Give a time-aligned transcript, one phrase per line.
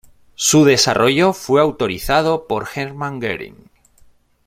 [0.33, 3.69] Su desarrollo fue autorizado por Hermann Göring.